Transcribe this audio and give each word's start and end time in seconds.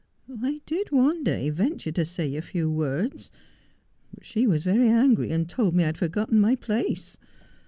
'I 0.43 0.61
did 0.65 0.91
one 0.91 1.23
day 1.23 1.51
venture 1.51 1.91
to 1.91 2.05
say 2.05 2.35
a 2.35 2.41
few 2.41 2.71
words; 2.71 3.29
but 4.11 4.25
she 4.25 4.47
was 4.47 4.63
very 4.63 4.89
angry, 4.89 5.29
and 5.29 5.47
told 5.47 5.75
me 5.75 5.83
I 5.83 5.93
had 5.93 5.97
forgotten 5.99 6.39
my 6.41 6.55
place. 6.55 7.19